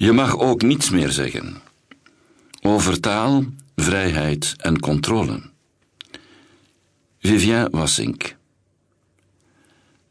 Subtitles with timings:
[0.00, 1.56] Je mag ook niets meer zeggen.
[2.62, 3.44] Over taal,
[3.76, 5.40] vrijheid en controle.
[7.20, 8.36] Vivien Wassink.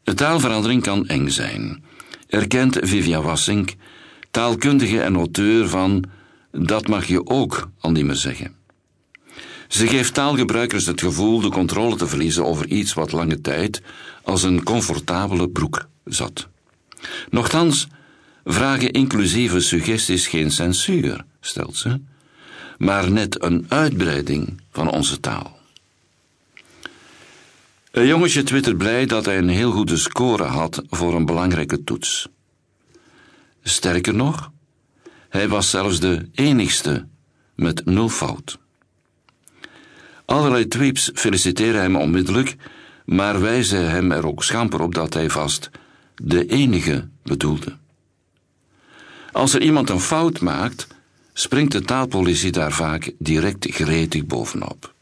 [0.02, 1.84] De taalverandering kan eng zijn,
[2.26, 3.74] erkent Vivien Wassink,
[4.30, 6.04] taalkundige en auteur van
[6.50, 8.54] Dat mag je ook al niet meer zeggen.
[9.68, 13.82] Ze geeft taalgebruikers het gevoel de controle te verliezen over iets wat lange tijd
[14.22, 16.48] als een comfortabele broek zat.
[17.30, 17.88] Nochtans
[18.50, 22.00] vragen inclusieve suggesties geen censuur, stelt ze,
[22.78, 25.58] maar net een uitbreiding van onze taal.
[27.90, 32.28] Een jongetje twittert blij dat hij een heel goede score had voor een belangrijke toets.
[33.62, 34.50] Sterker nog,
[35.28, 37.06] hij was zelfs de enigste
[37.54, 38.58] met nul fout.
[40.24, 42.56] Allerlei tweeps feliciteren hem onmiddellijk,
[43.04, 45.70] maar wijzen hem er ook schamper op dat hij vast
[46.14, 47.76] de enige bedoelde.
[49.32, 50.86] Als er iemand een fout maakt,
[51.32, 54.94] springt de taalpolitie daar vaak direct gretig bovenop.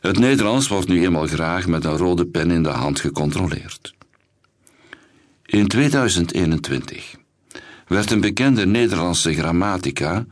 [0.00, 3.94] Het Nederlands wordt nu eenmaal graag met een rode pen in de hand gecontroleerd.
[5.46, 7.14] In 2021
[7.86, 10.26] werd een bekende Nederlandse grammatica,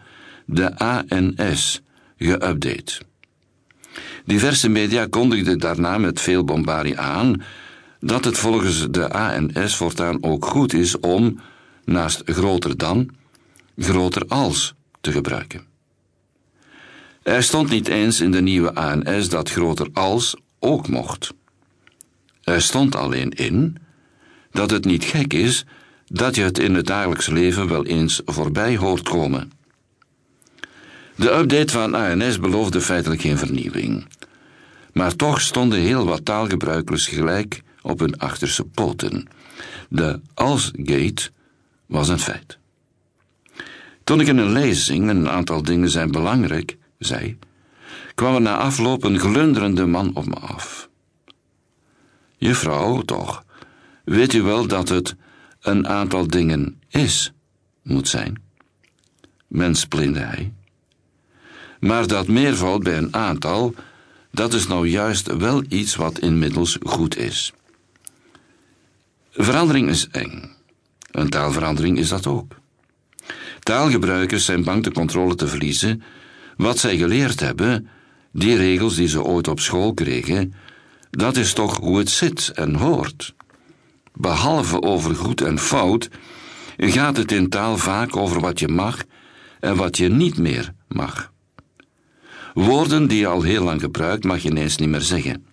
[0.45, 1.83] de ANS,
[2.19, 3.01] geüpdate.
[4.25, 7.43] Diverse media kondigden daarna met veel bombardie aan
[8.01, 11.41] dat het volgens de ANS voortaan ook goed is om,
[11.89, 13.11] naast groter dan,
[13.77, 15.67] groter als te gebruiken.
[17.23, 21.35] Er stond niet eens in de nieuwe ANS dat groter als ook mocht.
[22.43, 23.77] Er stond alleen in
[24.51, 25.65] dat het niet gek is
[26.07, 29.53] dat je het in het dagelijks leven wel eens voorbij hoort komen.
[31.15, 34.07] De update van ANS beloofde feitelijk geen vernieuwing.
[34.93, 39.29] Maar toch stonden heel wat taalgebruikers gelijk op hun achterste poten.
[39.89, 41.31] De als-gate
[41.89, 42.59] was een feit.
[44.05, 47.39] Toen ik in een lezing een aantal dingen zijn belangrijk zei,
[48.15, 50.89] kwam er na afloop een glunderende man op me af.
[52.37, 53.45] Juffrouw, toch,
[54.05, 55.17] weet u wel dat het
[55.61, 57.33] een aantal dingen is,
[57.83, 58.43] moet zijn?
[59.47, 60.53] Mensplinde hij.
[61.81, 63.75] Maar dat meervoud bij een aantal,
[64.31, 67.53] dat is nou juist wel iets wat inmiddels goed is.
[69.31, 70.57] Verandering is eng.
[71.19, 72.57] Een taalverandering is dat ook.
[73.59, 76.03] Taalgebruikers zijn bang de controle te verliezen.
[76.57, 77.89] Wat zij geleerd hebben,
[78.33, 80.55] die regels die ze ooit op school kregen,
[81.11, 83.35] dat is toch hoe het zit en hoort.
[84.15, 86.09] Behalve over goed en fout,
[86.77, 89.05] gaat het in taal vaak over wat je mag
[89.61, 91.33] en wat je niet meer mag.
[92.55, 95.47] Woorden die je al heel lang gebruikt, mag je ineens niet meer zeggen,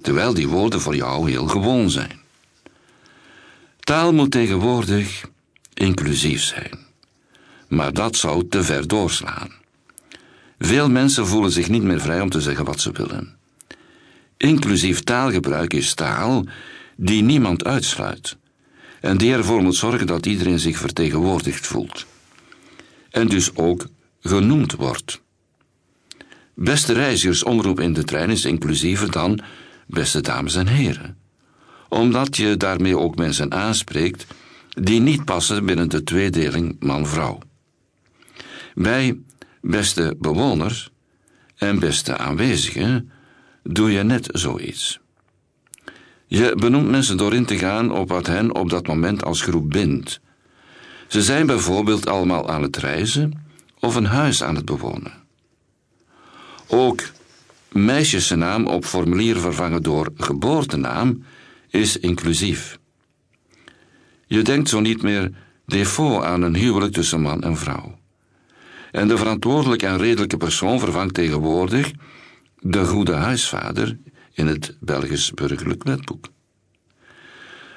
[0.00, 2.23] terwijl die woorden voor jou heel gewoon zijn.
[3.84, 5.24] Taal moet tegenwoordig
[5.74, 6.78] inclusief zijn,
[7.68, 9.52] maar dat zou te ver doorslaan.
[10.58, 13.36] Veel mensen voelen zich niet meer vrij om te zeggen wat ze willen.
[14.36, 16.44] Inclusief taalgebruik is taal
[16.96, 18.36] die niemand uitsluit
[19.00, 22.06] en die ervoor moet zorgen dat iedereen zich vertegenwoordigd voelt
[23.10, 23.86] en dus ook
[24.20, 25.20] genoemd wordt.
[26.54, 29.40] Beste reizigers, omroep in de trein is inclusiever dan
[29.86, 31.16] beste dames en heren,
[31.94, 34.26] omdat je daarmee ook mensen aanspreekt
[34.68, 37.38] die niet passen binnen de tweedeling man-vrouw.
[38.74, 39.18] Bij
[39.60, 40.90] beste bewoners
[41.56, 43.10] en beste aanwezigen
[43.62, 45.00] doe je net zoiets.
[46.26, 49.70] Je benoemt mensen door in te gaan op wat hen op dat moment als groep
[49.70, 50.20] bindt.
[51.08, 53.46] Ze zijn bijvoorbeeld allemaal aan het reizen
[53.80, 55.12] of een huis aan het bewonen.
[56.66, 57.02] Ook
[57.72, 61.24] meisjesnaam op formulier vervangen door geboortenaam
[61.74, 62.78] is inclusief.
[64.26, 65.30] Je denkt zo niet meer
[65.66, 67.98] default aan een huwelijk tussen man en vrouw.
[68.90, 71.90] En de verantwoordelijke en redelijke persoon vervangt tegenwoordig
[72.60, 73.98] de goede huisvader
[74.32, 76.28] in het Belgisch burgerlijk wetboek.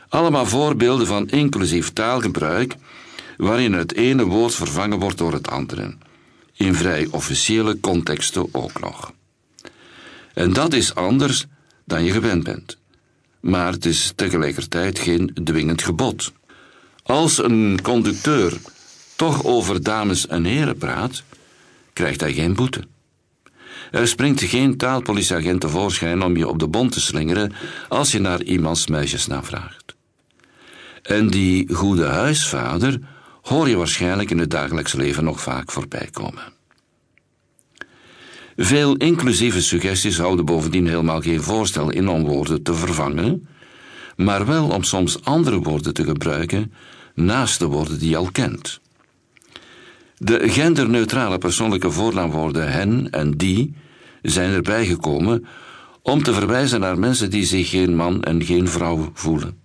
[0.09, 2.75] Allemaal voorbeelden van inclusief taalgebruik
[3.37, 5.97] waarin het ene woord vervangen wordt door het andere,
[6.53, 9.13] in vrij officiële contexten ook nog.
[10.33, 11.45] En dat is anders
[11.85, 12.77] dan je gewend bent,
[13.39, 16.31] maar het is tegelijkertijd geen dwingend gebod.
[17.03, 18.57] Als een conducteur
[19.15, 21.23] toch over dames en heren praat,
[21.93, 22.83] krijgt hij geen boete.
[23.91, 27.53] Er springt geen taalpolitieagent tevoorschijn om je op de bond te slingeren
[27.87, 29.95] als je naar iemands meisjesnaam vraagt.
[31.01, 32.99] En die goede huisvader
[33.41, 36.56] hoor je waarschijnlijk in het dagelijks leven nog vaak voorbij komen.
[38.59, 43.47] Veel inclusieve suggesties houden bovendien helemaal geen voorstel in om woorden te vervangen,
[44.15, 46.73] maar wel om soms andere woorden te gebruiken
[47.13, 48.79] naast de woorden die je al kent.
[50.17, 53.73] De genderneutrale persoonlijke voornaamwoorden hen en die
[54.21, 55.45] zijn erbij gekomen
[56.01, 59.59] om te verwijzen naar mensen die zich geen man en geen vrouw voelen.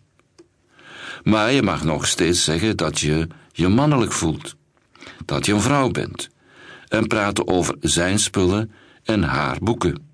[1.22, 4.56] Maar je mag nog steeds zeggen dat je je mannelijk voelt,
[5.24, 6.28] dat je een vrouw bent,
[6.88, 8.70] en praten over zijn spullen
[9.04, 10.06] en haar boeken,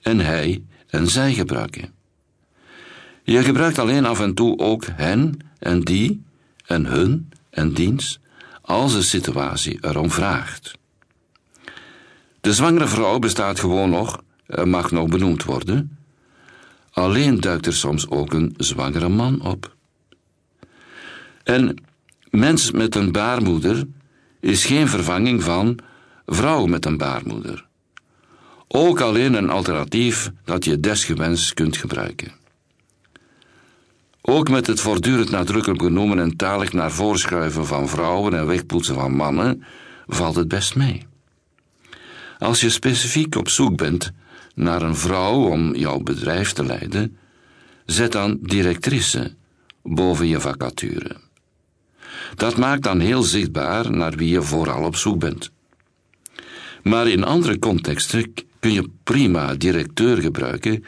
[0.00, 1.92] en hij en zij gebruiken.
[3.22, 6.22] Je gebruikt alleen af en toe ook hen en die
[6.66, 8.20] en hun en diens
[8.62, 10.78] als de situatie erom vraagt.
[12.40, 15.98] De zwangere vrouw bestaat gewoon nog en mag nog benoemd worden.
[16.90, 19.76] Alleen duikt er soms ook een zwangere man op.
[21.42, 21.76] En
[22.30, 23.86] mens met een baarmoeder
[24.40, 25.78] is geen vervanging van
[26.26, 27.68] vrouw met een baarmoeder.
[28.72, 32.32] Ook alleen een alternatief dat je desgewenst kunt gebruiken.
[34.20, 39.12] Ook met het voortdurend nadrukkelijk benoemen en talig naar voorschuiven van vrouwen en wegpoetsen van
[39.12, 39.64] mannen
[40.06, 41.06] valt het best mee.
[42.38, 44.12] Als je specifiek op zoek bent
[44.54, 47.16] naar een vrouw om jouw bedrijf te leiden,
[47.86, 49.34] zet dan directrice
[49.82, 51.16] boven je vacature.
[52.34, 55.50] Dat maakt dan heel zichtbaar naar wie je vooral op zoek bent.
[56.82, 60.84] Maar in andere contexten kun je prima directeur gebruiken,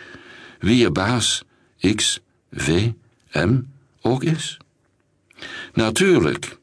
[0.59, 1.45] wie je baas
[1.95, 2.21] X,
[2.53, 2.91] V,
[3.33, 3.61] M
[4.01, 4.57] ook is.
[5.75, 6.59] Natuurlijk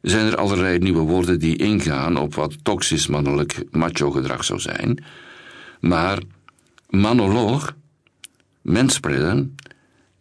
[0.00, 5.04] zijn er allerlei nieuwe woorden die ingaan op wat toxisch mannelijk macho gedrag zou zijn,
[5.80, 6.18] maar
[6.88, 7.74] manoloog,
[8.62, 9.54] mensspreiden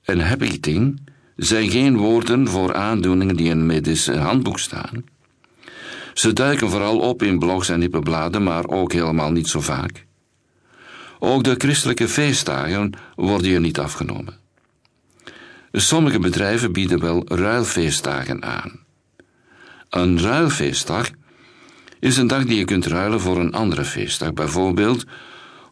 [0.02, 1.00] en habiting
[1.36, 5.04] zijn geen woorden voor aandoeningen die in een medisch handboek staan.
[6.14, 10.06] Ze duiken vooral op in blogs en hippe bladen, maar ook helemaal niet zo vaak.
[11.24, 14.38] Ook de christelijke feestdagen worden je niet afgenomen.
[15.72, 18.80] Sommige bedrijven bieden wel ruilfeestdagen aan.
[19.90, 21.10] Een ruilfeestdag
[22.00, 25.06] is een dag die je kunt ruilen voor een andere feestdag, bijvoorbeeld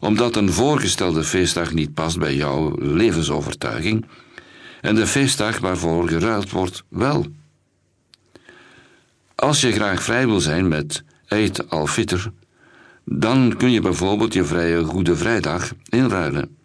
[0.00, 4.06] omdat een voorgestelde feestdag niet past bij jouw levensovertuiging
[4.80, 7.26] en de feestdag waarvoor geruild wordt wel.
[9.34, 12.28] Als je graag vrij wil zijn met Eid al-Fitr,
[13.12, 16.56] dan kun je bijvoorbeeld je vrije Goede Vrijdag inruilen.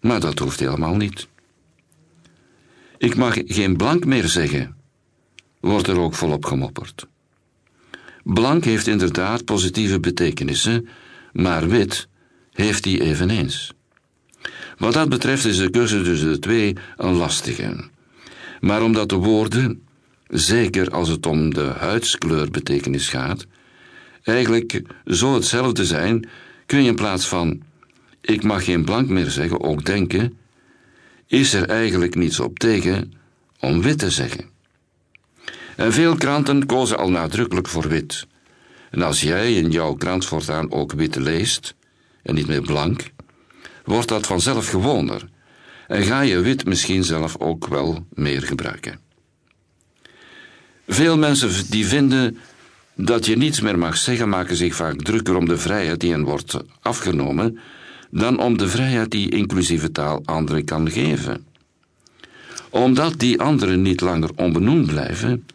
[0.00, 1.28] Maar dat hoeft helemaal niet.
[2.98, 4.76] Ik mag geen blank meer zeggen,
[5.60, 7.06] wordt er ook volop gemopperd.
[8.24, 10.88] Blank heeft inderdaad positieve betekenissen,
[11.32, 12.08] maar wit
[12.52, 13.72] heeft die eveneens.
[14.78, 17.88] Wat dat betreft is de keuze tussen de twee een lastige.
[18.60, 19.82] Maar omdat de woorden,
[20.28, 22.48] zeker als het om de huidskleur
[22.96, 23.46] gaat,
[24.22, 26.28] eigenlijk zo hetzelfde zijn,
[26.66, 27.62] kun je in plaats van
[28.20, 30.38] ik mag geen blank meer zeggen ook denken,
[31.26, 33.12] is er eigenlijk niets op tegen
[33.60, 34.50] om wit te zeggen.
[35.76, 38.26] En veel kranten kozen al nadrukkelijk voor wit.
[38.90, 41.74] En als jij in jouw krant voortaan ook wit leest,
[42.22, 43.10] en niet meer blank,
[43.84, 45.28] wordt dat vanzelf gewoner
[45.86, 49.00] en ga je wit misschien zelf ook wel meer gebruiken.
[50.86, 52.38] Veel mensen die vinden
[52.96, 56.24] dat je niets meer mag zeggen, maken zich vaak drukker om de vrijheid die hen
[56.24, 57.58] wordt afgenomen,
[58.10, 61.46] dan om de vrijheid die inclusieve taal anderen kan geven.
[62.70, 65.46] Omdat die anderen niet langer onbenoemd blijven,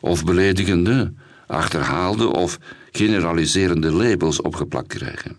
[0.00, 1.12] of beledigende,
[1.46, 2.58] achterhaalde of
[2.92, 5.36] generaliserende labels opgeplakt krijgen.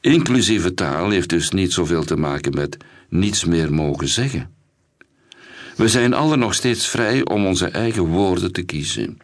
[0.00, 2.76] Inclusieve taal heeft dus niet zoveel te maken met
[3.08, 4.50] niets meer mogen zeggen.
[5.76, 9.18] We zijn allen nog steeds vrij om onze eigen woorden te kiezen,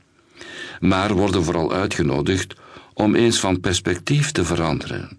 [0.80, 2.54] maar worden vooral uitgenodigd
[2.94, 5.18] om eens van perspectief te veranderen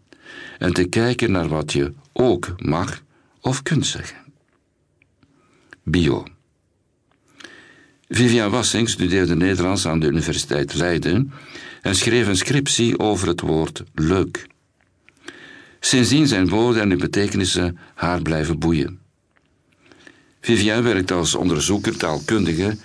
[0.58, 3.02] en te kijken naar wat je ook mag
[3.42, 4.18] of kunt zeggen.
[5.84, 6.26] Bio.
[8.08, 11.34] Vivian Wassing studeerde Nederlands aan de Universiteit Leiden
[11.82, 14.48] en schreef een scriptie over het woord leuk.
[15.80, 19.00] Sindsdien zijn woorden en hun betekenissen haar blijven boeien.
[20.42, 22.78] Vivian werkt als onderzoeker, taalkundige,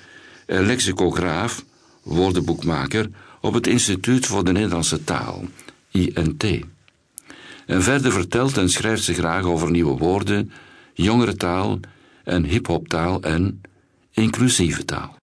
[0.46, 1.64] lexicograaf,
[2.04, 5.44] woordenboekmaker op het Instituut voor de Nederlandse Taal,
[5.90, 6.44] INT.
[7.66, 10.52] En verder vertelt en schrijft ze graag over nieuwe woorden,
[10.94, 11.80] jongere taal
[12.24, 13.60] en hip-hoptaal en
[14.10, 15.13] inclusieve taal.